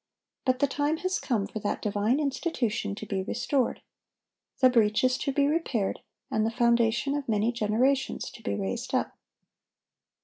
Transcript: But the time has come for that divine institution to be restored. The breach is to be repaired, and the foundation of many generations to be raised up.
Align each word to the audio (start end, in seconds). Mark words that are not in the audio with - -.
But 0.45 0.57
the 0.57 0.65
time 0.65 0.97
has 1.05 1.19
come 1.19 1.45
for 1.45 1.59
that 1.59 1.79
divine 1.79 2.19
institution 2.19 2.95
to 2.95 3.05
be 3.05 3.21
restored. 3.21 3.83
The 4.59 4.67
breach 4.67 5.03
is 5.03 5.15
to 5.19 5.31
be 5.31 5.45
repaired, 5.45 5.99
and 6.31 6.43
the 6.43 6.49
foundation 6.49 7.13
of 7.13 7.29
many 7.29 7.51
generations 7.51 8.31
to 8.31 8.41
be 8.41 8.55
raised 8.55 8.95
up. 8.95 9.15